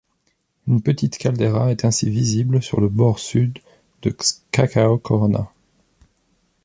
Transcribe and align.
Une 0.67 0.81
petite 0.81 1.19
caldera 1.19 1.69
est 1.69 1.85
ainsi 1.85 2.09
visible 2.09 2.63
sur 2.63 2.81
le 2.81 2.89
bord 2.89 3.19
sud 3.19 3.59
de 4.01 4.09
Xcacau 4.09 4.97
Corona. 4.97 5.51